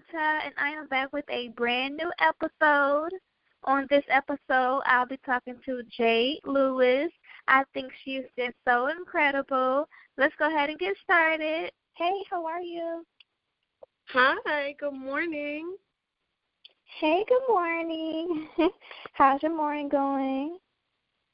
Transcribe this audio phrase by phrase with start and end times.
[0.00, 3.10] Fashanta, and I am back with a brand new episode.
[3.64, 7.10] On this episode, I'll be talking to Jade Lewis.
[7.46, 9.86] I think she's just so incredible.
[10.16, 11.70] Let's go ahead and get started.
[11.94, 13.04] Hey, how are you?
[14.06, 15.76] Hi, good morning.
[17.00, 18.48] Hey, good morning.
[19.12, 20.58] How's your morning going?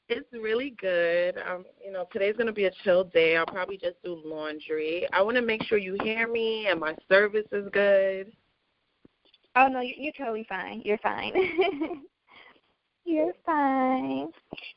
[0.09, 1.37] It's really good.
[1.49, 3.35] Um, you know, today's gonna be a chill day.
[3.37, 5.07] I'll probably just do laundry.
[5.11, 8.31] I want to make sure you hear me and my service is good.
[9.57, 10.81] Oh no, you're totally fine.
[10.85, 11.33] You're fine.
[13.05, 14.27] you're fine.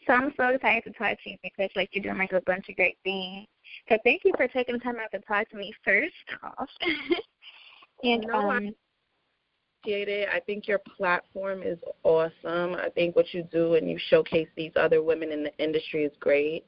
[0.06, 2.70] So I'm so excited to talk to you because like you're doing like a bunch
[2.70, 3.46] of great things.
[3.90, 6.68] So thank you for taking the time out to talk to me first off.
[8.04, 8.74] and no, um,
[9.82, 10.30] appreciate it.
[10.32, 12.74] I think your platform is awesome.
[12.74, 16.12] I think what you do and you showcase these other women in the industry is
[16.20, 16.64] great.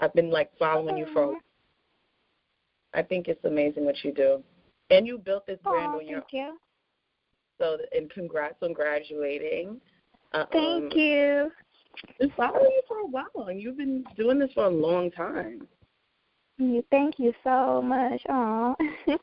[0.00, 1.34] I've been like following you for.
[2.94, 4.40] I think it's amazing what you do,
[4.90, 6.20] and you built this brand oh, on your.
[6.20, 6.58] Thank you.
[7.58, 9.80] So and congrats on graduating.
[10.32, 11.50] Um, Thank you.
[12.18, 15.68] Been following you for a while, and you've been doing this for a long time.
[16.90, 18.20] Thank you so much.
[18.28, 18.76] Oh,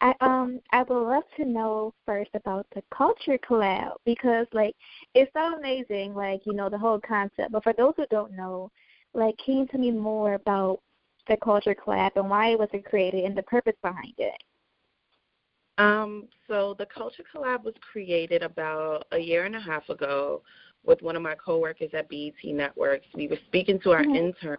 [0.00, 4.74] I um I would love to know first about the culture collab because like
[5.14, 7.52] it's so amazing, like you know the whole concept.
[7.52, 8.70] But for those who don't know,
[9.14, 10.80] like can you tell me more about
[11.28, 14.42] the culture collab and why it was created and the purpose behind it?
[15.82, 20.42] Um, so the culture collab was created about a year and a half ago
[20.84, 23.06] with one of my coworkers at BET Networks.
[23.14, 24.16] We were speaking to our Mhm.
[24.16, 24.58] intern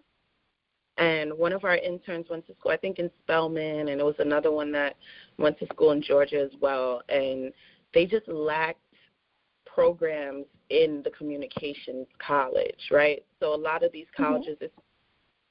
[0.97, 4.19] and one of our interns went to school i think in spelman and it was
[4.19, 4.95] another one that
[5.39, 7.51] went to school in georgia as well and
[7.95, 8.79] they just lacked
[9.65, 14.77] programs in the communications college right so a lot of these colleges it's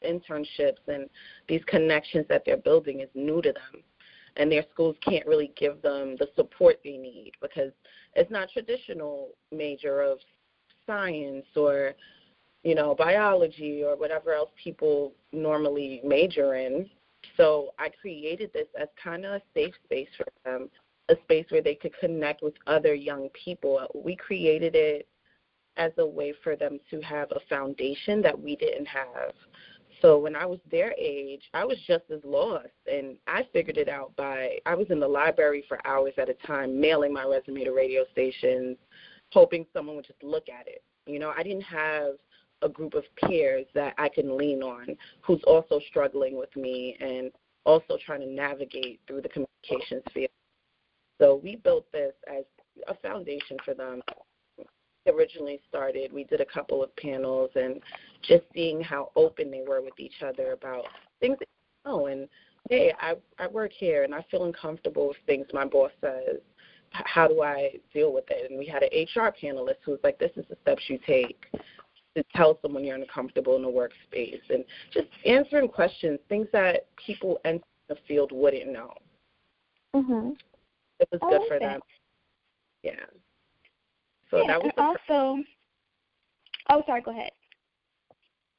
[0.04, 1.10] internships and
[1.48, 3.82] these connections that they're building is new to them
[4.36, 7.72] and their schools can't really give them the support they need because
[8.14, 10.18] it's not traditional major of
[10.86, 11.94] science or
[12.62, 16.88] you know, biology or whatever else people normally major in.
[17.36, 20.68] So I created this as kind of a safe space for them,
[21.08, 23.84] a space where they could connect with other young people.
[23.94, 25.08] We created it
[25.76, 29.32] as a way for them to have a foundation that we didn't have.
[30.02, 33.88] So when I was their age, I was just as lost, and I figured it
[33.88, 37.62] out by I was in the library for hours at a time, mailing my resume
[37.64, 38.76] to radio stations,
[39.32, 40.82] hoping someone would just look at it.
[41.06, 42.14] You know, I didn't have
[42.62, 47.30] a group of peers that I can lean on who's also struggling with me and
[47.64, 50.30] also trying to navigate through the communications field.
[51.20, 52.44] So we built this as
[52.88, 54.02] a foundation for them.
[55.06, 57.80] Originally started, we did a couple of panels and
[58.22, 60.84] just seeing how open they were with each other about
[61.20, 61.36] things.
[61.84, 62.28] Oh, and
[62.70, 66.38] hey, I I work here and I feel uncomfortable with things my boss says.
[66.90, 68.50] How do I deal with it?
[68.50, 71.46] And we had an HR panelist who was like, "This is the steps you take
[72.14, 77.40] to tell someone you're uncomfortable in the workspace and just answering questions, things that people
[77.44, 78.94] in the field wouldn't know.
[79.94, 80.38] Mhm.
[81.00, 81.72] It was I good like for that.
[81.72, 81.80] them.
[82.82, 83.06] Yeah.
[84.32, 85.44] So yeah, that was and also.
[86.70, 87.02] Oh, sorry.
[87.02, 87.30] Go ahead.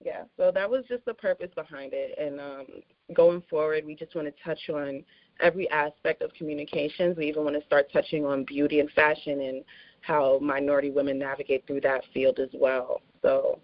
[0.05, 0.23] yeah.
[0.37, 2.17] So that was just the purpose behind it.
[2.17, 2.65] And um,
[3.13, 5.03] going forward, we just want to touch on
[5.41, 7.17] every aspect of communications.
[7.17, 9.63] We even want to start touching on beauty and fashion and
[10.01, 13.01] how minority women navigate through that field as well.
[13.23, 13.59] So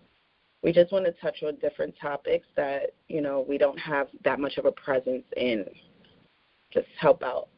[0.63, 4.39] we just want to touch on different topics that, you know, we don't have that
[4.39, 5.65] much of a presence in.
[6.71, 7.49] Just help out.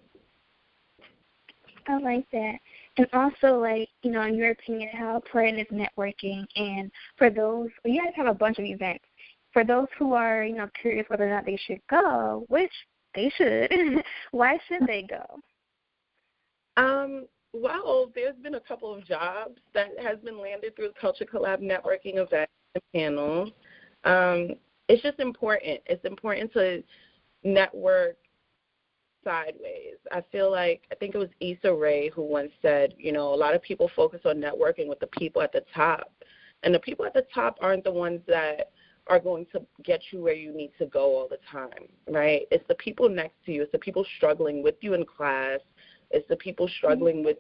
[1.87, 2.55] I like that.
[2.97, 6.45] And also, like, you know, in your opinion, how important is networking?
[6.55, 9.05] And for those, you guys have a bunch of events.
[9.53, 12.71] For those who are, you know, curious whether or not they should go, which
[13.15, 13.71] they should,
[14.31, 15.25] why should they go?
[16.77, 21.25] Um, well, there's been a couple of jobs that has been landed through the Culture
[21.25, 23.49] Collab networking events and panels.
[24.03, 24.55] Um,
[24.87, 25.81] it's just important.
[25.85, 26.83] It's important to
[27.43, 28.17] network
[29.23, 29.97] sideways.
[30.11, 33.35] I feel like I think it was Issa Rae who once said, you know, a
[33.35, 36.11] lot of people focus on networking with the people at the top,
[36.63, 38.71] and the people at the top aren't the ones that
[39.07, 42.43] are going to get you where you need to go all the time, right?
[42.51, 43.63] It's the people next to you.
[43.63, 45.59] It's the people struggling with you in class.
[46.11, 46.75] It's the people mm-hmm.
[46.77, 47.37] struggling with,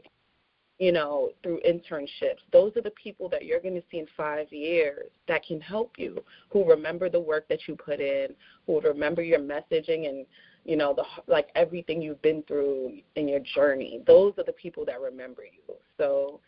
[0.79, 2.41] you know, through internships.
[2.51, 5.93] Those are the people that you're going to see in five years that can help
[5.97, 8.29] you, who remember the work that you put in,
[8.65, 10.25] who remember your messaging and,
[10.65, 14.01] you know, the like everything you've been through in your journey.
[14.05, 15.75] Those are the people that remember you.
[15.97, 16.39] So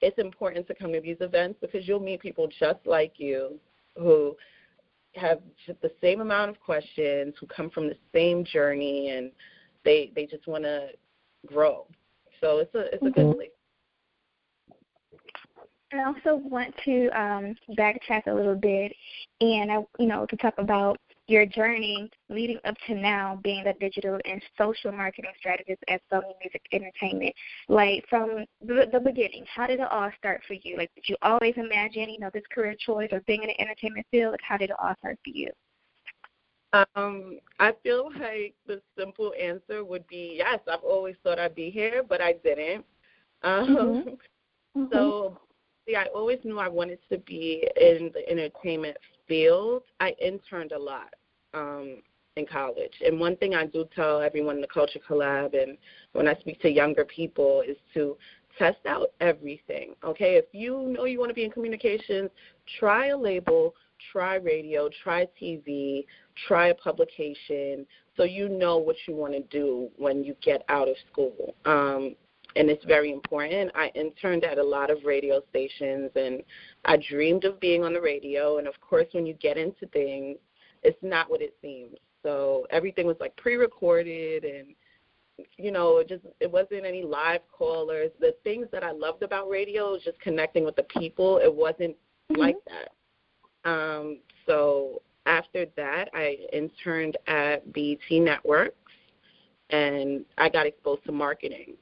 [0.00, 3.58] it's important to come to these events because you'll meet people just like you
[3.96, 4.36] who
[5.14, 9.30] have just the same amount of questions, who come from the same journey, and
[9.84, 10.88] they they just want to
[11.46, 11.86] grow.
[12.40, 13.20] So it's a it's a mm-hmm.
[13.20, 13.50] good place.
[15.92, 18.92] I also want to um, backtrack a little bit,
[19.40, 20.98] and I, you know, to talk about
[21.32, 26.34] your journey leading up to now being a digital and social marketing strategist at Sony
[26.42, 27.34] Music Entertainment.
[27.68, 30.76] Like from the, the beginning, how did it all start for you?
[30.76, 34.06] Like, did you always imagine, you know, this career choice or being in the entertainment
[34.10, 34.32] field?
[34.32, 35.48] Like, how did it all start for you?
[36.94, 40.60] Um, I feel like the simple answer would be yes.
[40.70, 42.84] I've always thought I'd be here, but I didn't.
[43.42, 44.10] Um, mm-hmm.
[44.74, 44.90] Mm-hmm.
[44.90, 45.38] So,
[45.86, 48.96] see, I always knew I wanted to be in the entertainment
[49.28, 49.82] field.
[50.00, 51.12] I interned a lot
[51.54, 52.02] um,
[52.36, 55.76] in college, and one thing I do tell everyone in the Culture Collab, and
[56.12, 58.16] when I speak to younger people, is to
[58.58, 59.94] test out everything.
[60.04, 62.30] Okay, if you know you want to be in communications,
[62.78, 63.74] try a label,
[64.10, 66.06] try radio, try TV,
[66.46, 70.88] try a publication so you know what you want to do when you get out
[70.88, 71.54] of school.
[71.64, 72.14] Um,
[72.54, 73.70] and it's very important.
[73.74, 76.42] I interned at a lot of radio stations and
[76.84, 78.58] I dreamed of being on the radio.
[78.58, 80.36] And of course, when you get into things,
[80.82, 81.96] it's not what it seems.
[82.22, 84.74] So everything was like pre recorded and
[85.56, 88.10] you know, it just it wasn't any live callers.
[88.20, 91.38] The things that I loved about radio was just connecting with the people.
[91.38, 91.96] It wasn't
[92.30, 92.40] mm-hmm.
[92.40, 93.70] like that.
[93.70, 98.76] Um, so after that, I interned at BET Networks,
[99.70, 101.74] and I got exposed to marketing,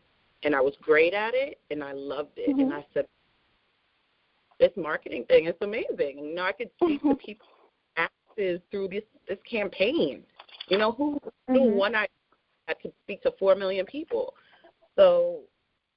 [0.43, 2.51] and I was great at it, and I loved it.
[2.51, 2.61] Mm-hmm.
[2.61, 3.07] And I said,
[4.59, 7.11] "This marketing thing is amazing." You know, I could speak mm-hmm.
[7.11, 7.47] to people
[8.41, 10.23] active through this this campaign.
[10.69, 11.53] You know, who mm-hmm.
[11.53, 12.07] knew one I
[12.69, 14.35] I could speak to four million people.
[14.97, 15.41] So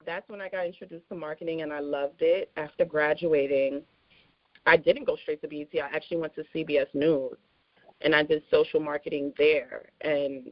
[0.06, 2.52] that's when I got introduced to marketing, and I loved it.
[2.58, 3.82] After graduating,
[4.66, 5.82] I didn't go straight to BET.
[5.82, 7.38] I actually went to CBS News,
[8.02, 9.90] and I did social marketing there.
[10.02, 10.52] And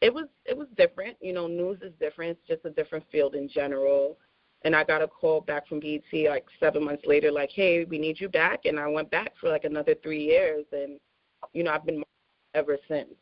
[0.00, 1.16] it was it was different.
[1.20, 2.32] You know, news is different.
[2.32, 4.18] It's just a different field in general.
[4.62, 7.98] And I got a call back from BET like seven months later, like, "Hey, we
[7.98, 11.00] need you back." And I went back for like another three years, and
[11.52, 12.02] you know, I've been
[12.54, 13.14] ever since.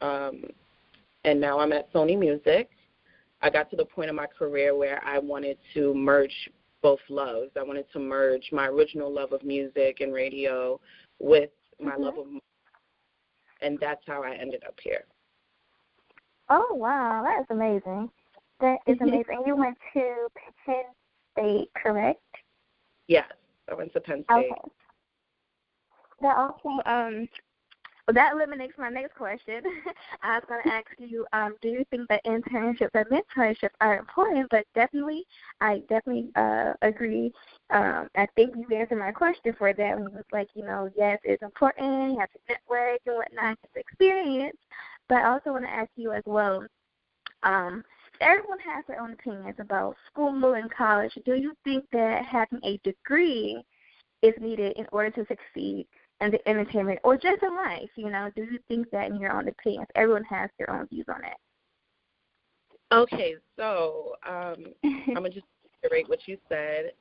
[0.00, 0.44] Um,
[1.24, 2.70] and now I'm at Sony Music.
[3.42, 6.50] I got to the point in my career where I wanted to merge
[6.82, 7.50] both loves.
[7.58, 10.80] I wanted to merge my original love of music and radio
[11.18, 11.50] with
[11.80, 12.02] my mm-hmm.
[12.02, 12.26] love of
[13.60, 15.04] and that's how I ended up here.
[16.48, 18.08] Oh wow, that is amazing.
[18.60, 19.08] That is mm-hmm.
[19.08, 19.42] amazing.
[19.46, 20.28] You went to
[20.66, 20.84] Penn
[21.32, 22.20] State, correct?
[23.06, 23.30] Yes,
[23.70, 24.50] I went to Penn State.
[24.50, 24.70] Okay.
[26.20, 27.28] That also um
[28.08, 29.60] well, that eliminates my next question.
[30.22, 33.98] I was going to ask you, um, do you think that internships and mentorships are
[33.98, 34.48] important?
[34.50, 35.26] But definitely,
[35.60, 37.30] I definitely uh, agree.
[37.68, 39.94] Um, I think you answered my question for that.
[39.98, 42.12] When you was like, you know, yes, it's important.
[42.12, 44.56] You have to network and whatnot, have experience.
[45.10, 46.64] But I also want to ask you as well.
[47.42, 47.84] Um,
[48.20, 51.12] everyone has their own opinions about school and college.
[51.24, 53.62] Do you think that having a degree
[54.22, 55.86] is needed in order to succeed
[56.20, 59.32] in the entertainment or just in life, you know, do you think that in your
[59.32, 59.86] own opinion?
[59.94, 61.36] Everyone has their own views on it.
[62.90, 65.46] Okay, so um, I'm gonna just
[65.82, 66.92] reiterate what you said.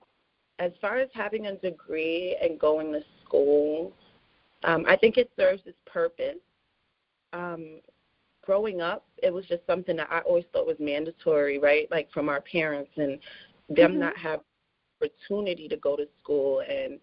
[0.60, 3.94] As far as having a degree and going to school,
[4.64, 6.38] um, I think it serves its purpose.
[7.32, 7.80] Um,
[8.48, 11.86] growing up, it was just something that I always thought was mandatory, right?
[11.92, 13.20] Like from our parents and
[13.70, 14.00] them mm-hmm.
[14.00, 14.40] not have
[15.02, 16.98] opportunity to go to school and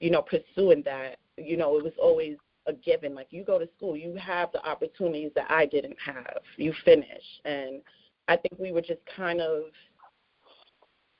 [0.00, 2.36] you know, pursuing that, you know, it was always
[2.66, 3.14] a given.
[3.14, 6.38] Like you go to school, you have the opportunities that I didn't have.
[6.56, 7.24] You finish.
[7.44, 7.82] And
[8.28, 9.64] I think we were just kind of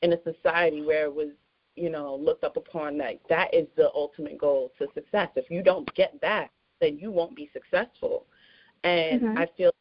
[0.03, 1.31] in a society where it was,
[1.75, 5.29] you know, looked up upon that that is the ultimate goal to success.
[5.37, 8.27] If you don't get that, then you won't be successful.
[8.89, 9.39] And mm-hmm.
[9.39, 9.73] I feel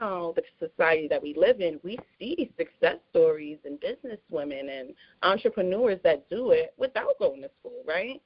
[0.00, 4.94] know, the society that we live in, we see success stories and business women and
[5.22, 8.20] entrepreneurs that do it without going to school, right?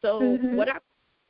[0.00, 0.56] So mm-hmm.
[0.56, 0.78] what I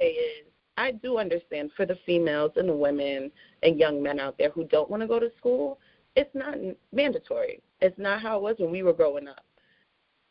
[0.00, 3.30] say is I do understand for the females and the women
[3.62, 5.78] and young men out there who don't want to go to school,
[6.16, 6.56] it's not
[6.92, 7.61] mandatory.
[7.80, 9.44] It's not how it was when we were growing up.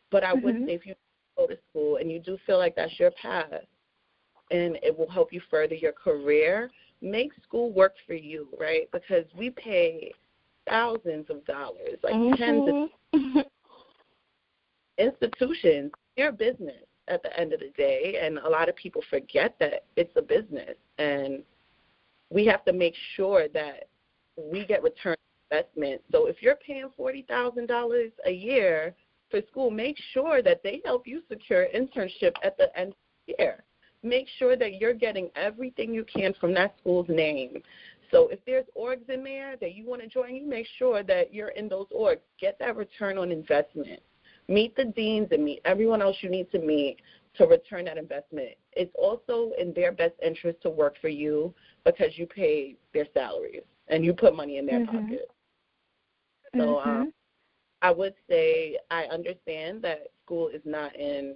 [0.09, 0.45] But I mm-hmm.
[0.45, 0.95] would say if you
[1.37, 3.51] go to school and you do feel like that's your path
[4.49, 6.69] and it will help you further your career,
[7.01, 8.89] make school work for you, right?
[8.91, 10.11] Because we pay
[10.69, 12.35] thousands of dollars, like mm-hmm.
[12.35, 12.89] tens
[13.35, 13.45] of
[14.97, 15.91] institutions.
[16.15, 19.55] They're a business at the end of the day, and a lot of people forget
[19.59, 21.43] that it's a business, and
[22.29, 23.87] we have to make sure that
[24.37, 25.15] we get return
[25.49, 26.01] investment.
[26.11, 28.93] So if you're paying forty thousand dollars a year
[29.29, 32.95] for school, make sure that they help you secure internship at the end of
[33.27, 33.63] the year
[34.03, 37.61] make sure that you're getting everything you can from that school's name
[38.11, 41.33] So if there's orgs in there that you want to join, you make sure that
[41.33, 42.19] you're in those orgs.
[42.39, 44.01] Get that return on investment.
[44.47, 46.97] Meet the deans and meet everyone else you need to meet
[47.35, 48.49] to return that investment.
[48.73, 51.53] It's also in their best interest to work for you
[51.85, 54.97] because you pay their salaries and you put money in their mm-hmm.
[54.97, 55.31] pocket.
[56.57, 57.09] So um, mm-hmm.
[57.81, 61.35] I would say I understand that school is not in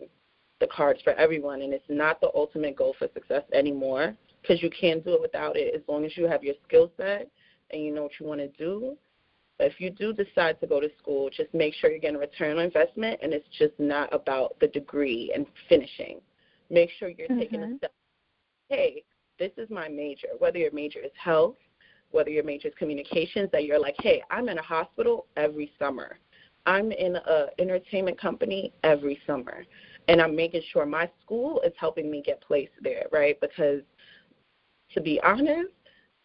[0.59, 4.69] the cards for everyone and it's not the ultimate goal for success anymore because you
[4.69, 7.29] can do it without it as long as you have your skill set
[7.71, 8.95] and you know what you want to do.
[9.57, 12.19] But if you do decide to go to school, just make sure you're getting a
[12.19, 16.19] return on investment and it's just not about the degree and finishing.
[16.69, 17.39] Make sure you're mm-hmm.
[17.39, 17.93] taking a step.
[18.69, 19.03] Hey,
[19.39, 20.27] this is my major.
[20.39, 21.55] Whether your major is health,
[22.11, 26.17] whether your major is communications, that you're like, hey, I'm in a hospital every summer.
[26.65, 29.65] I'm in a entertainment company every summer.
[30.07, 33.39] And I'm making sure my school is helping me get placed there, right?
[33.41, 33.81] Because
[34.93, 35.71] to be honest,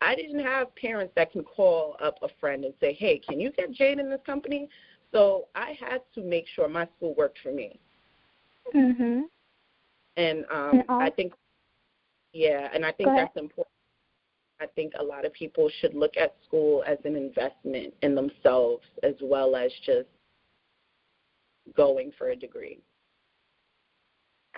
[0.01, 3.51] I didn't have parents that can call up a friend and say, "Hey, can you
[3.53, 4.69] get Jade in this company?"
[5.13, 7.81] So I had to make sure my school worked for me.
[8.75, 9.29] Mhm.
[10.17, 11.35] And um and I think
[12.33, 13.75] yeah, and I think that's important.
[14.61, 18.87] I think a lot of people should look at school as an investment in themselves
[19.03, 20.09] as well as just
[21.75, 22.81] going for a degree.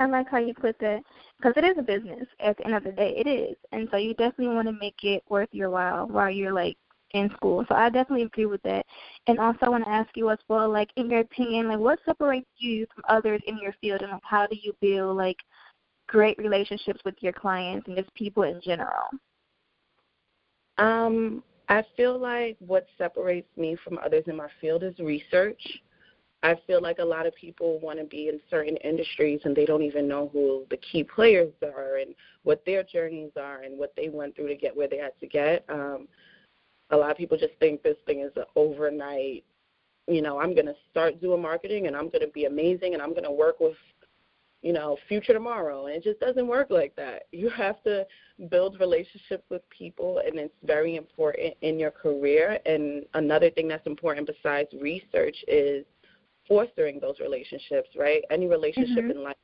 [0.02, 1.02] I like how you put that
[1.38, 2.26] because it is a business.
[2.40, 5.04] At the end of the day, it is, and so you definitely want to make
[5.04, 6.76] it worth your while while you're like
[7.12, 7.64] in school.
[7.68, 8.84] So I definitely agree with that.
[9.28, 12.00] And also, I want to ask you as well, like in your opinion, like what
[12.04, 15.38] separates you from others in your field, and like, how do you build like
[16.08, 19.06] great relationships with your clients and just people in general?
[20.78, 25.62] Um, I feel like what separates me from others in my field is research.
[26.44, 29.64] I feel like a lot of people want to be in certain industries and they
[29.64, 33.92] don't even know who the key players are and what their journeys are and what
[33.96, 35.64] they went through to get where they had to get.
[35.68, 36.08] Um,
[36.90, 39.44] a lot of people just think this thing is an overnight,
[40.08, 43.02] you know, I'm going to start doing marketing and I'm going to be amazing and
[43.02, 43.76] I'm going to work with,
[44.62, 45.86] you know, future tomorrow.
[45.86, 47.26] And it just doesn't work like that.
[47.30, 48.04] You have to
[48.50, 52.58] build relationships with people and it's very important in your career.
[52.66, 55.84] And another thing that's important besides research is
[56.48, 58.22] fostering those relationships, right?
[58.30, 59.10] Any relationship mm-hmm.
[59.10, 59.36] in life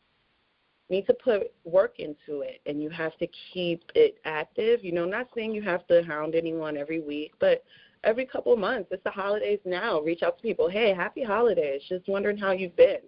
[0.90, 4.82] need to put work into it and you have to keep it active.
[4.82, 7.62] You know, not saying you have to hound anyone every week, but
[8.04, 10.00] every couple of months, it's the holidays now.
[10.00, 10.68] Reach out to people.
[10.68, 11.82] Hey, happy holidays.
[11.88, 13.00] Just wondering how you've been.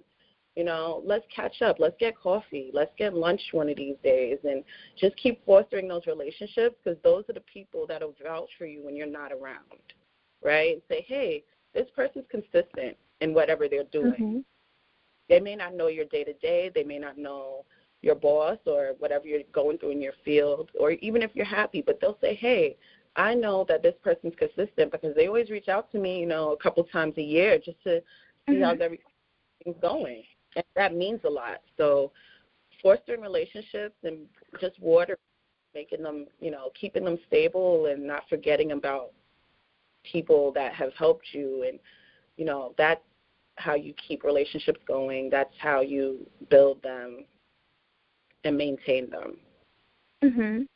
[0.56, 1.76] You know, let's catch up.
[1.78, 2.70] Let's get coffee.
[2.74, 4.64] Let's get lunch one of these days and
[4.98, 8.96] just keep fostering those relationships because those are the people that'll vouch for you when
[8.96, 9.94] you're not around.
[10.42, 10.72] Right?
[10.74, 14.12] And say, hey, this person's consistent in whatever they're doing.
[14.12, 14.38] Mm-hmm.
[15.28, 17.64] They may not know your day to day, they may not know
[18.02, 21.82] your boss or whatever you're going through in your field, or even if you're happy,
[21.84, 22.76] but they'll say, Hey,
[23.16, 26.52] I know that this person's consistent because they always reach out to me, you know,
[26.52, 28.00] a couple times a year just to
[28.48, 28.62] see mm-hmm.
[28.62, 30.22] how's everything's going.
[30.56, 31.60] And that means a lot.
[31.76, 32.12] So
[32.82, 34.26] fostering relationships and
[34.60, 35.18] just water
[35.74, 39.12] making them, you know, keeping them stable and not forgetting about
[40.02, 41.78] people that have helped you and
[42.40, 43.02] you know, that's
[43.60, 45.30] how you keep relationships going.
[45.30, 47.24] That's how you build them
[48.44, 49.38] and maintain them.
[50.22, 50.66] Mhm.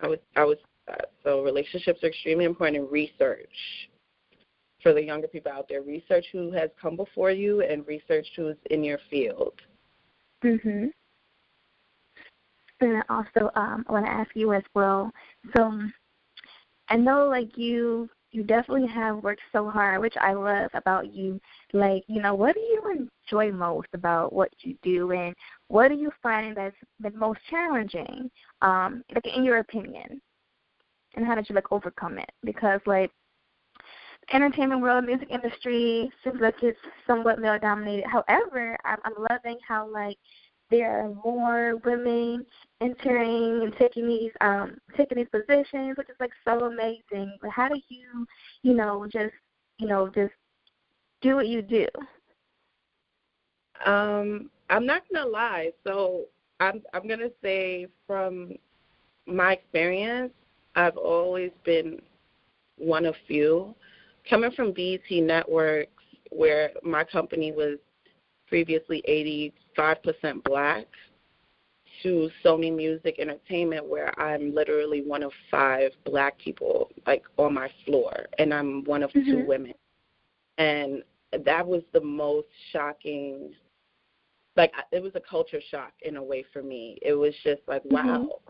[0.00, 0.58] I would I would
[1.24, 3.88] so relationships are extremely important in research
[4.82, 5.82] for the younger people out there.
[5.82, 9.60] Research who has come before you and research who's in your field.
[10.42, 10.92] Mhm.
[12.80, 15.10] And I also, um, I want to ask you as well.
[15.56, 15.82] So,
[16.88, 21.40] I know like you you definitely have worked so hard, which I love about you.
[21.72, 25.34] Like, you know, what do you enjoy most about what you do, and
[25.68, 28.30] what are you finding that's been most challenging,
[28.62, 30.20] um, like in your opinion,
[31.14, 32.30] and how did you like overcome it?
[32.44, 33.10] Because like
[34.32, 38.06] entertainment world, music industry seems like it's somewhat male dominated.
[38.06, 40.18] However, I'm, I'm loving how like
[40.70, 42.44] there are more women
[42.80, 47.36] entering and taking these um taking these positions, which is like so amazing.
[47.40, 48.26] But how do you,
[48.62, 49.34] you know, just
[49.78, 50.32] you know, just
[51.22, 51.86] do what you do?
[53.84, 55.70] Um, I'm not gonna lie.
[55.86, 56.24] So
[56.60, 58.52] I'm I'm gonna say from
[59.26, 60.32] my experience,
[60.74, 62.00] I've always been
[62.78, 63.74] one of few.
[64.28, 67.78] Coming from BET Networks, where my company was
[68.48, 69.02] previously
[69.76, 70.86] 85% black,
[72.02, 77.70] to Sony Music Entertainment, where I'm literally one of five black people, like on my
[77.84, 79.30] floor, and I'm one of mm-hmm.
[79.30, 79.74] two women.
[80.58, 81.02] And
[81.44, 83.52] that was the most shocking.
[84.56, 86.98] Like it was a culture shock in a way for me.
[87.02, 87.94] It was just like, mm-hmm.
[87.94, 88.40] wow,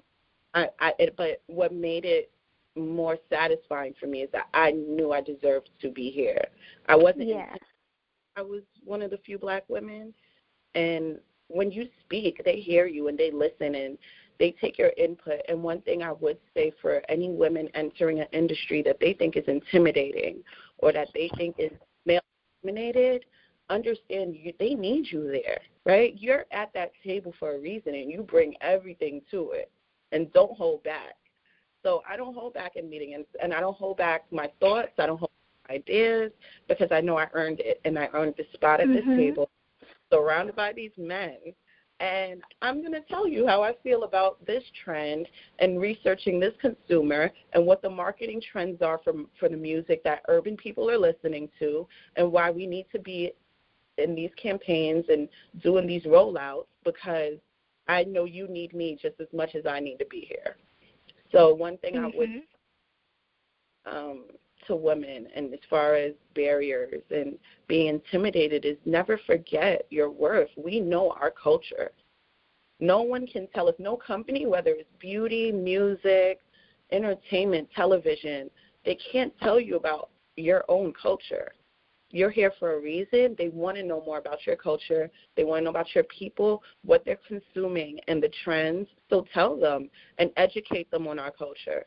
[0.55, 2.31] I, I it, but what made it
[2.77, 6.45] more satisfying for me is that I knew I deserved to be here.
[6.89, 7.29] I wasn't.
[7.29, 7.55] Yeah.
[8.37, 10.13] I was one of the few black women,
[10.75, 13.99] and when you speak, they hear you and they listen and
[14.39, 15.41] they take your input.
[15.49, 19.37] And one thing I would say for any women entering an industry that they think
[19.37, 20.43] is intimidating
[20.79, 21.73] or that they think is
[22.05, 22.21] male
[22.63, 23.25] dominated,
[23.71, 26.15] understand you they need you there, right?
[26.19, 29.71] You're at that table for a reason and you bring everything to it
[30.13, 31.15] and don't hold back.
[31.83, 34.93] So I don't hold back in meetings and, and I don't hold back my thoughts,
[34.99, 35.31] I don't hold
[35.67, 36.33] back ideas
[36.69, 39.09] because I know I earned it and I earned the spot at mm-hmm.
[39.09, 39.51] this table
[40.11, 41.37] surrounded by these men
[42.01, 45.27] and I'm going to tell you how I feel about this trend
[45.61, 50.23] and researching this consumer and what the marketing trends are for, for the music that
[50.29, 51.87] urban people are listening to
[52.17, 53.33] and why we need to be
[53.97, 55.27] in these campaigns and
[55.63, 57.39] doing these rollouts because
[57.89, 60.57] I know you need me just as much as I need to be here.
[61.33, 62.05] So one thing mm-hmm.
[62.05, 62.31] I would
[63.87, 64.25] um,
[64.67, 70.51] to women and as far as barriers and being intimidated is never forget your worth.
[70.57, 71.93] We know our culture.
[72.79, 76.41] No one can tell us, no company, whether it's beauty, music,
[76.93, 78.51] entertainment, television,
[78.85, 81.53] they can't tell you about your own culture.
[82.11, 83.35] You're here for a reason.
[83.37, 85.11] They want to know more about your culture.
[85.37, 88.87] They want to know about your people, what they're consuming, and the trends.
[89.11, 91.85] So tell them and educate them on our culture.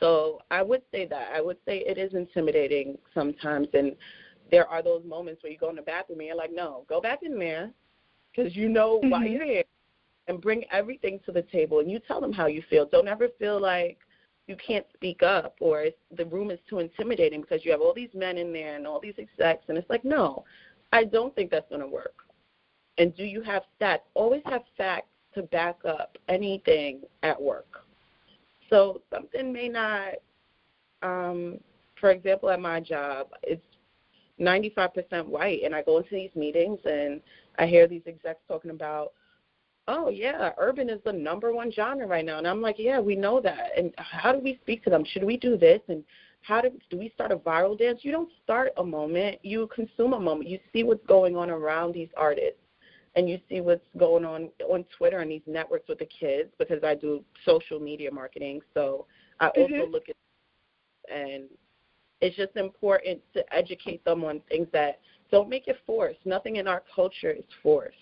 [0.00, 1.28] So I would say that.
[1.34, 3.68] I would say it is intimidating sometimes.
[3.74, 3.96] And
[4.50, 7.00] there are those moments where you go in the bathroom and you're like, no, go
[7.00, 7.70] back in there
[8.34, 9.10] because you know mm-hmm.
[9.10, 9.64] why you're here
[10.28, 12.86] and bring everything to the table and you tell them how you feel.
[12.86, 13.98] Don't ever feel like
[14.46, 18.10] you can't speak up or the room is too intimidating because you have all these
[18.14, 19.64] men in there and all these execs.
[19.68, 20.44] And it's like, no,
[20.92, 22.14] I don't think that's going to work.
[22.98, 24.00] And do you have stats?
[24.14, 27.85] Always have facts to back up anything at work.
[28.70, 30.14] So something may not,
[31.02, 31.58] um,
[32.00, 33.64] for example, at my job, it's
[34.40, 37.20] 95% white, and I go into these meetings and
[37.58, 39.12] I hear these execs talking about,
[39.88, 43.16] oh yeah, urban is the number one genre right now, and I'm like, yeah, we
[43.16, 43.70] know that.
[43.76, 45.04] And how do we speak to them?
[45.04, 45.80] Should we do this?
[45.88, 46.04] And
[46.42, 48.00] how do do we start a viral dance?
[48.02, 50.50] You don't start a moment, you consume a moment.
[50.50, 52.60] You see what's going on around these artists
[53.16, 56.84] and you see what's going on on Twitter and these networks with the kids because
[56.84, 58.60] I do social media marketing.
[58.74, 59.06] So
[59.40, 59.60] I mm-hmm.
[59.74, 60.16] also look at
[61.12, 61.44] and
[62.20, 65.00] it's just important to educate them on things that
[65.30, 66.18] don't make it forced.
[66.24, 67.96] Nothing in our culture is forced.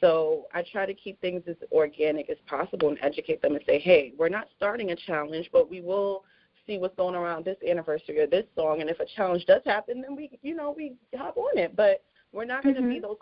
[0.00, 3.78] So I try to keep things as organic as possible and educate them and say,
[3.78, 6.24] hey, we're not starting a challenge, but we will
[6.66, 8.80] see what's going around this anniversary or this song.
[8.80, 11.76] And if a challenge does happen, then we, you know, we hop on it.
[11.76, 12.90] But we're not going to mm-hmm.
[12.90, 13.18] be those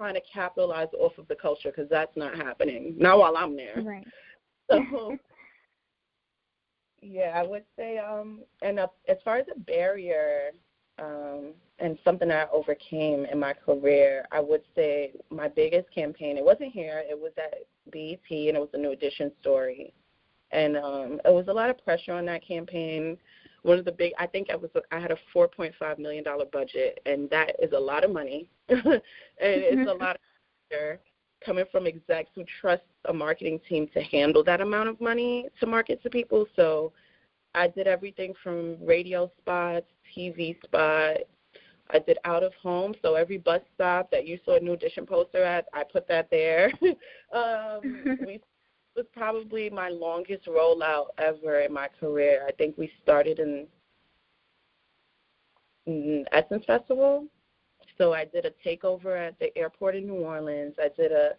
[0.00, 2.94] trying to capitalize off of the culture because that's not happening.
[2.98, 3.82] Not while I'm there.
[3.82, 4.06] Right.
[4.70, 5.18] So,
[7.02, 10.52] yeah, I would say, um, and uh, as far as a barrier
[10.98, 16.38] um, and something I overcame in my career, I would say my biggest campaign.
[16.38, 17.02] It wasn't here.
[17.06, 19.92] It was at BET, and it was a New Edition story,
[20.50, 23.18] and um, it was a lot of pressure on that campaign
[23.62, 27.00] one of the big I think I was I had a 4.5 million dollar budget
[27.06, 28.48] and that is a lot of money.
[28.68, 30.22] And it's a lot of
[30.68, 31.00] pressure
[31.44, 35.66] coming from execs who trust a marketing team to handle that amount of money to
[35.66, 36.46] market to people.
[36.56, 36.92] So
[37.54, 41.24] I did everything from radio spots, TV spots,
[41.92, 45.06] I did out of home, so every bus stop that you saw a new edition
[45.06, 46.72] poster at, I put that there.
[47.34, 48.40] um, we
[49.00, 52.44] was probably my longest rollout ever in my career.
[52.46, 53.66] I think we started in,
[55.86, 57.24] in Essence Festival.
[57.96, 60.74] So I did a takeover at the airport in New Orleans.
[60.78, 61.30] I did a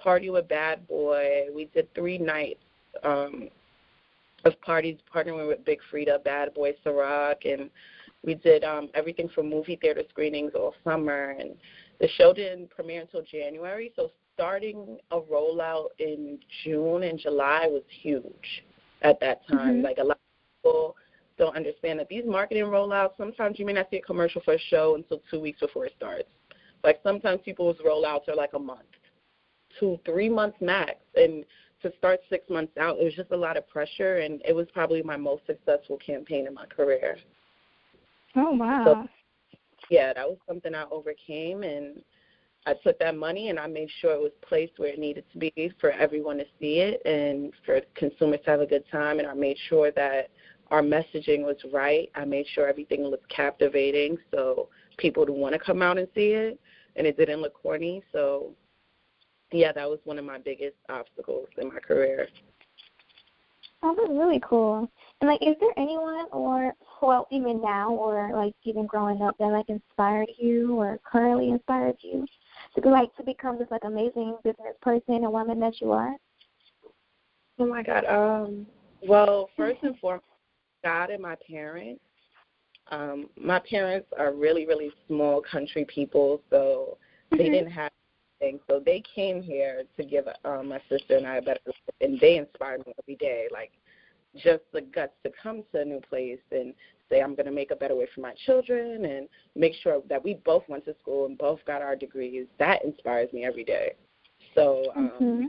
[0.00, 1.46] party with Bad Boy.
[1.52, 2.62] We did three nights
[3.02, 3.48] um,
[4.44, 7.68] of parties partnering with Big Freedia, Bad Boy, Ciroc, and
[8.24, 11.36] we did um, everything from movie theater screenings all summer.
[11.38, 11.56] And
[12.00, 17.82] the show didn't premiere until January, so starting a rollout in June and July was
[18.00, 18.62] huge
[19.02, 19.76] at that time.
[19.76, 19.84] Mm-hmm.
[19.84, 20.96] Like a lot of people
[21.38, 24.58] don't understand that these marketing rollouts, sometimes you may not see a commercial for a
[24.70, 26.28] show until two weeks before it starts.
[26.84, 28.86] Like sometimes people's rollouts are like a month,
[29.80, 30.94] two, three months max.
[31.16, 31.44] And
[31.82, 34.68] to start six months out, it was just a lot of pressure, and it was
[34.72, 37.16] probably my most successful campaign in my career.
[38.36, 38.84] Oh, wow.
[38.84, 39.56] So,
[39.90, 42.02] yeah, that was something I overcame, and
[42.66, 45.38] I put that money and I made sure it was placed where it needed to
[45.38, 49.18] be for everyone to see it and for consumers to have a good time.
[49.18, 50.28] And I made sure that
[50.70, 52.10] our messaging was right.
[52.14, 54.68] I made sure everything looked captivating so
[54.98, 56.60] people would want to come out and see it,
[56.96, 58.02] and it didn't look corny.
[58.12, 58.52] So
[59.50, 62.28] yeah, that was one of my biggest obstacles in my career.
[63.82, 64.90] Oh, that's really cool.
[65.20, 69.46] And like, is there anyone, or well, even now, or like even growing up, that
[69.46, 72.26] like inspired you, or currently inspired you,
[72.80, 76.14] to be like to become this like amazing business person and woman that you are?
[77.58, 78.04] Oh my God.
[78.04, 78.66] Um.
[79.02, 80.24] Well, first and foremost,
[80.84, 82.00] God and my parents.
[82.90, 86.96] Um, my parents are really, really small country people, so
[87.30, 87.52] they mm-hmm.
[87.52, 87.90] didn't have
[88.40, 88.60] anything.
[88.66, 92.18] So they came here to give um, my sister and I a better life, and
[92.18, 93.48] they inspired me every day.
[93.52, 93.72] Like
[94.36, 96.72] just the guts to come to a new place and
[97.10, 100.22] say I'm going to make a better way for my children and make sure that
[100.22, 102.46] we both went to school and both got our degrees.
[102.58, 103.94] That inspires me every day.
[104.54, 105.44] So, um, mm-hmm.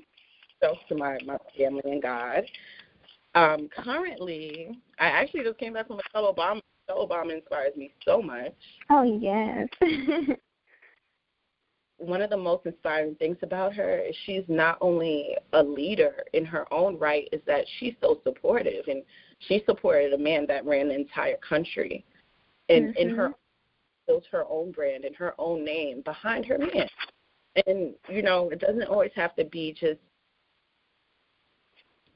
[0.62, 2.44] so to my my family and God.
[3.36, 6.62] Um, currently, I actually just came back from Michelle Obama.
[6.88, 8.54] Michelle Obama inspires me so much.
[8.90, 9.68] Oh yes.
[12.00, 16.46] one of the most inspiring things about her is she's not only a leader in
[16.46, 19.04] her own right, is that she's so supportive and
[19.40, 22.06] she supported a man that ran the entire country
[22.68, 23.10] and mm-hmm.
[23.10, 23.34] in her
[24.08, 26.88] built her own brand and her own name behind her man.
[27.68, 30.00] And, you know, it doesn't always have to be just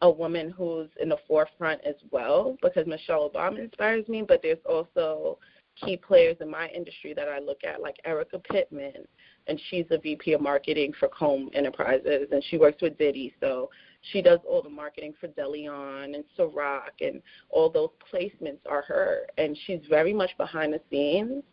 [0.02, 4.58] a woman who's in the forefront as well because Michelle Obama inspires me, but there's
[4.68, 5.38] also
[5.84, 9.08] key players in my industry that I look at, like Erica Pittman,
[9.48, 13.70] and she's a VP of marketing for Combs Enterprises, and she works with Diddy, so
[14.12, 19.22] she does all the marketing for DeLeon and Ciroc, and all those placements are her,
[19.38, 21.44] and she's very much behind the scenes.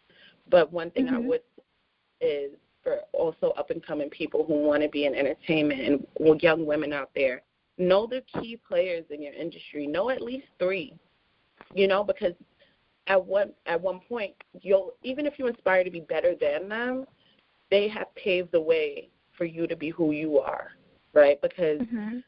[0.50, 1.16] But one thing mm-hmm.
[1.16, 1.42] I would
[2.20, 2.50] is
[2.82, 6.92] for also up and coming people who want to be in entertainment and young women
[6.92, 7.42] out there,
[7.78, 9.86] know the key players in your industry.
[9.86, 10.94] Know at least three,
[11.74, 12.32] you know, because
[13.06, 17.06] at one at one point you'll even if you inspire to be better than them,
[17.70, 20.72] they have paved the way for you to be who you are,
[21.14, 21.40] right?
[21.40, 22.18] Because mm-hmm.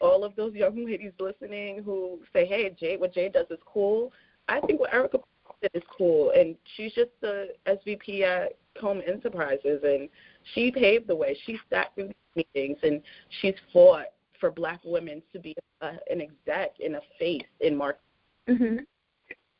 [0.00, 4.12] All of those young ladies listening who say, "Hey, Jade, what Jade does is cool,"
[4.48, 5.18] I think what Erica
[5.62, 10.08] did is cool, and she's just the SVP at Combs Enterprises, and
[10.54, 11.36] she paved the way.
[11.44, 13.02] She sat through meetings, and
[13.40, 14.06] she's fought
[14.38, 18.02] for Black women to be a, an exec and a face in marketing.
[18.48, 18.76] Mm-hmm.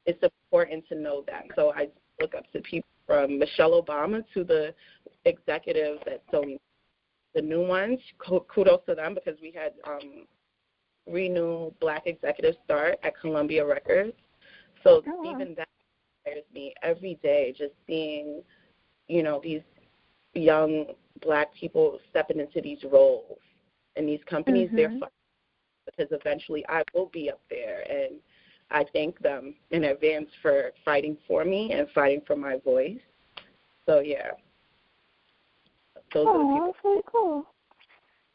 [0.05, 1.47] It's important to know that.
[1.57, 1.89] So I
[2.21, 4.75] look up to people from Michelle Obama to the
[5.25, 6.59] executives at Sony,
[7.37, 8.01] the new ones.
[8.19, 10.27] Kudos to them because we had um,
[11.07, 14.15] renew black executives start at Columbia Records.
[14.83, 15.31] So oh.
[15.31, 15.69] even that
[16.25, 18.43] inspires me every day, just seeing,
[19.07, 19.61] you know, these
[20.35, 20.87] young
[21.23, 23.39] black people stepping into these roles
[23.97, 24.69] and these companies.
[24.69, 24.77] Mm-hmm.
[24.77, 25.11] They're fun
[25.85, 28.19] because eventually I will be up there and
[28.71, 32.99] I thank them in advance for fighting for me and fighting for my voice.
[33.85, 34.31] So yeah.
[36.15, 37.47] Those oh, that's really cool.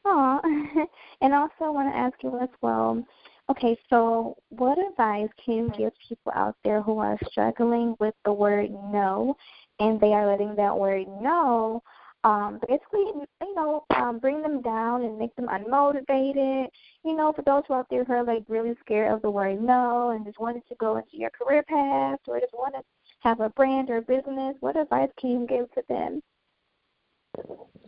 [0.06, 0.42] Oh,
[1.22, 3.04] and also I want to ask you as well.
[3.50, 8.34] Okay, so what advice can you give people out there who are struggling with the
[8.34, 9.36] word no,
[9.80, 11.84] and they are letting that word no
[12.24, 13.00] um, basically,
[13.42, 16.68] you know, um, bring them down and make them unmotivated.
[17.04, 19.62] You know, for those who out there who are like really scared of the word
[19.62, 22.82] no and just wanted to go into your career path or just want to
[23.22, 26.22] have a brand or a business, what advice can you give to them?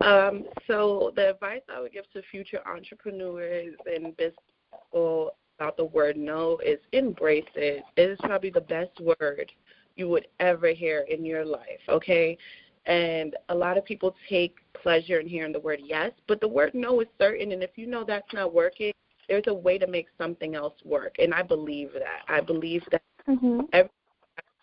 [0.01, 4.35] Um, so the advice I would give to future entrepreneurs and business
[4.71, 7.83] people about the word no is embrace it.
[7.95, 9.51] It is probably the best word
[9.95, 12.37] you would ever hear in your life, okay?
[12.85, 16.71] And a lot of people take pleasure in hearing the word yes, but the word
[16.73, 17.51] no is certain.
[17.51, 18.91] And if you know that's not working,
[19.29, 21.15] there's a way to make something else work.
[21.19, 22.23] And I believe that.
[22.27, 23.61] I believe that mm-hmm.
[23.71, 23.89] everything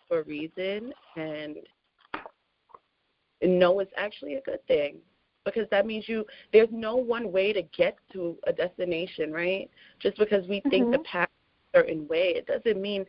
[0.07, 1.55] for a reason, and
[3.41, 4.97] no is actually a good thing
[5.45, 9.69] because that means you there's no one way to get to a destination, right?
[9.99, 10.69] Just because we mm-hmm.
[10.69, 11.29] think the path
[11.73, 13.05] a certain way, it doesn't mean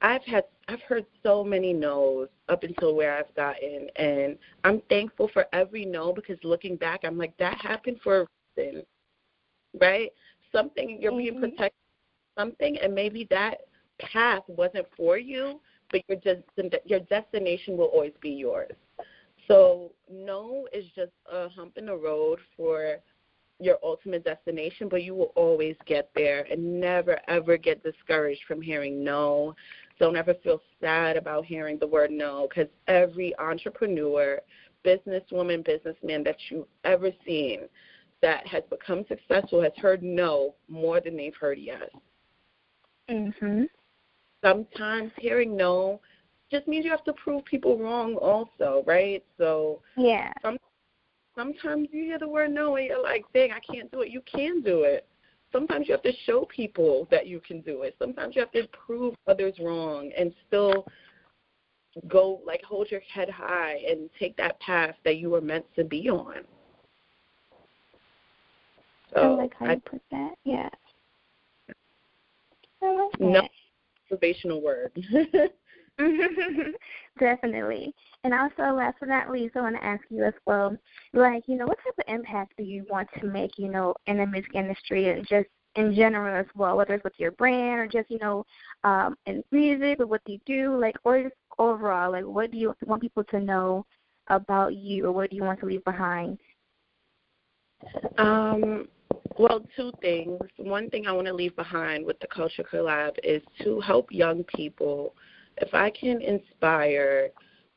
[0.00, 5.30] I've had I've heard so many no's up until where I've gotten and I'm thankful
[5.32, 8.82] for every no because looking back I'm like that happened for a reason.
[9.80, 10.12] Right?
[10.52, 11.40] Something you're being mm-hmm.
[11.40, 11.72] protected
[12.38, 13.58] something and maybe that
[14.00, 16.42] path wasn't for you, but your just
[16.84, 18.72] your destination will always be yours.
[19.48, 22.98] So no is just a hump in the road for
[23.60, 28.60] your ultimate destination, but you will always get there and never ever get discouraged from
[28.60, 29.54] hearing no
[29.98, 34.40] don't ever feel sad about hearing the word no because every entrepreneur,
[34.84, 37.60] businesswoman, businessman that you've ever seen
[38.20, 41.88] that has become successful has heard no more than they've heard yes.
[43.08, 43.68] Mhm.
[44.42, 46.00] Sometimes hearing no
[46.52, 49.24] just means you have to prove people wrong also, right?
[49.38, 50.32] So Yeah.
[50.42, 50.58] Some,
[51.34, 54.10] sometimes you hear the word no and you're like, dang, I can't do it.
[54.10, 55.08] You can do it.
[55.50, 57.96] Sometimes you have to show people that you can do it.
[57.98, 60.86] Sometimes you have to prove others wrong and still
[62.08, 65.84] go like hold your head high and take that path that you were meant to
[65.84, 66.44] be on.
[69.14, 70.34] So I like how I, you put that.
[70.44, 70.70] Yeah.
[72.82, 73.20] I like that.
[73.20, 73.48] No
[74.12, 74.92] motivational word.
[77.18, 77.94] Definitely.
[78.24, 80.76] And also, last but not least, I want to ask you as well,
[81.12, 84.18] like, you know, what type of impact do you want to make, you know, in
[84.18, 87.86] the music industry and just in general as well, whether it's with your brand or
[87.86, 88.44] just, you know,
[88.84, 92.74] um, in music or what you do, like, or just overall, like, what do you
[92.86, 93.84] want people to know
[94.28, 96.38] about you or what do you want to leave behind?
[98.18, 98.86] Um,
[99.38, 100.38] well, two things.
[100.58, 104.44] One thing I want to leave behind with the Culture Collab is to help young
[104.44, 105.14] people–
[105.62, 107.30] if I can inspire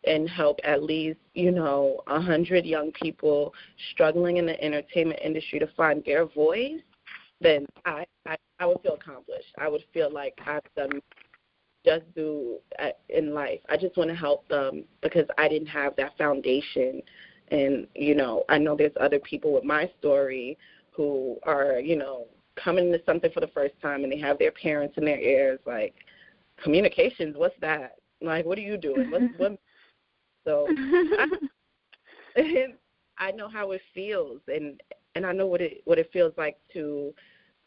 [0.06, 3.54] and help at least, you know, a hundred young people
[3.92, 6.82] struggling in the entertainment industry to find their voice,
[7.42, 9.48] then I, I I would feel accomplished.
[9.58, 11.02] I would feel like I've done
[11.86, 13.60] just do uh, in life.
[13.70, 17.02] I just want to help them because I didn't have that foundation.
[17.52, 20.58] And, you know, I know there's other people with my story
[20.92, 24.52] who are, you know, coming to something for the first time and they have their
[24.52, 25.94] parents in their ears like,
[26.64, 27.36] communications.
[27.38, 27.94] What's that?
[28.22, 29.12] Like, what are you doing?
[29.12, 29.58] What's what?
[30.46, 31.28] So, I,
[32.36, 32.74] and
[33.18, 34.80] I know how it feels, and
[35.16, 37.16] and I know what it what it feels like to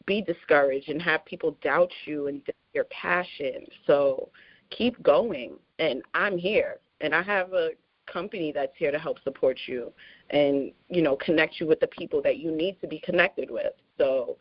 [0.05, 2.41] be discouraged and have people doubt you and
[2.73, 3.65] your passion.
[3.85, 4.29] So
[4.69, 7.71] keep going, and I'm here, and I have a
[8.11, 9.91] company that's here to help support you
[10.31, 13.73] and you know connect you with the people that you need to be connected with.
[13.97, 14.37] So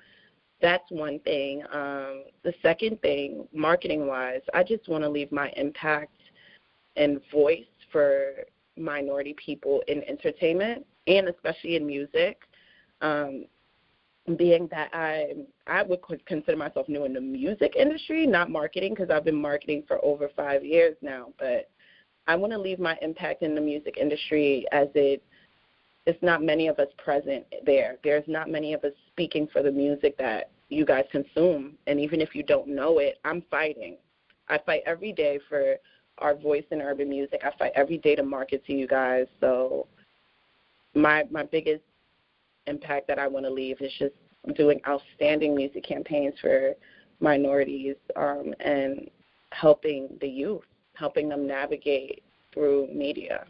[0.61, 1.62] that's one thing.
[1.73, 6.21] Um, the second thing, marketing wise, I just want to leave my impact
[6.97, 8.33] and voice for
[8.77, 12.38] minority people in entertainment and especially in music.
[13.01, 13.47] Um,
[14.37, 15.33] being that I
[15.66, 19.85] I would consider myself new in the music industry, not marketing, because I've been marketing
[19.88, 21.29] for over five years now.
[21.38, 21.71] But
[22.27, 25.23] I want to leave my impact in the music industry as it
[26.07, 27.97] it's not many of us present there.
[28.03, 31.74] There's not many of us speaking for the music that you guys consume.
[31.88, 33.96] And even if you don't know it, I'm fighting.
[34.48, 35.74] I fight every day for
[36.18, 37.40] our voice in urban music.
[37.44, 39.26] I fight every day to market to you guys.
[39.40, 39.88] So
[40.94, 41.83] my my biggest
[42.68, 44.14] impact that I want to leave is just
[44.54, 46.74] doing outstanding music campaigns for
[47.18, 49.11] minorities um, and
[49.50, 50.62] helping the youth,
[50.94, 52.22] helping them navigate
[52.54, 53.46] through media.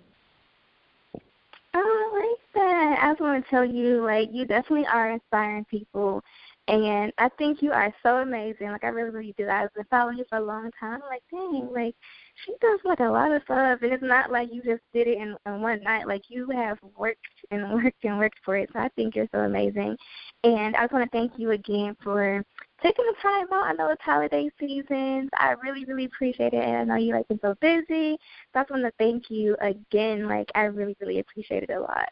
[2.80, 6.22] Oh, I just want to tell you, like, you definitely are inspiring people.
[6.68, 8.68] And I think you are so amazing.
[8.70, 9.48] Like, I really, really do.
[9.48, 11.00] I've been following you for a long time.
[11.02, 11.96] I'm like, dang, like,
[12.44, 13.80] she does, like, a lot of stuff.
[13.82, 16.06] And it's not like you just did it in, in one night.
[16.06, 17.18] Like, you have worked
[17.50, 18.70] and worked and worked for it.
[18.72, 19.96] So I think you're so amazing.
[20.44, 22.44] And I just want to thank you again for
[22.80, 23.66] taking the time out.
[23.66, 25.30] I know it's holiday season.
[25.36, 26.62] I really, really appreciate it.
[26.62, 28.18] And I know you like been so busy.
[28.52, 30.28] So I just want to thank you again.
[30.28, 32.08] Like I really, really appreciate it a lot.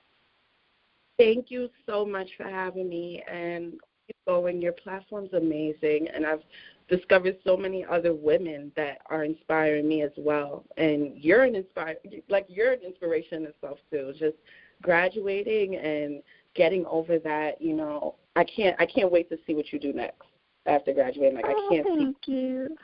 [1.18, 3.72] Thank you so much for having me and
[4.06, 4.60] keep going.
[4.60, 6.42] Your platform's amazing and I've
[6.88, 10.64] discovered so many other women that are inspiring me as well.
[10.76, 11.96] And you're an inspire
[12.28, 14.12] like you're an inspiration in itself too.
[14.18, 14.36] Just
[14.82, 16.22] graduating and
[16.54, 19.92] getting over that, you know, I can't I can't wait to see what you do
[19.92, 20.22] next
[20.66, 21.36] after graduating.
[21.36, 22.76] Like oh, I can't thank see, you.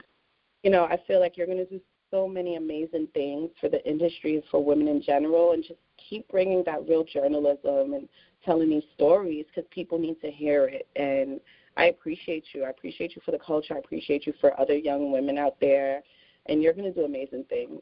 [0.62, 1.80] You know, I feel like you're going to do
[2.12, 6.62] so many amazing things for the industry for women in general, and just keep bringing
[6.66, 8.08] that real journalism and
[8.44, 10.86] telling these stories because people need to hear it.
[10.94, 11.40] And
[11.76, 12.64] I appreciate you.
[12.64, 13.74] I appreciate you for the culture.
[13.74, 16.02] I appreciate you for other young women out there,
[16.46, 17.80] and you're going to do amazing things.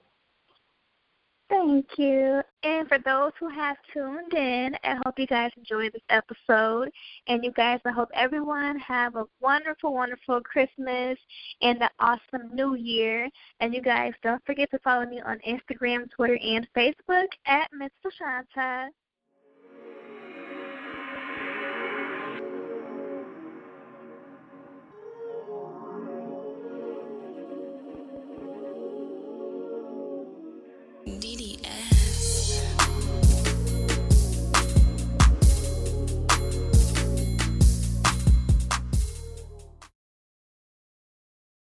[1.50, 2.42] Thank you.
[2.62, 6.90] And for those who have tuned in, I hope you guys enjoyed this episode.
[7.26, 11.18] And you guys, I hope everyone have a wonderful, wonderful Christmas
[11.60, 13.28] and an awesome New Year.
[13.58, 17.90] And you guys, don't forget to follow me on Instagram, Twitter, and Facebook at Miss
[18.06, 18.90] Lashanta.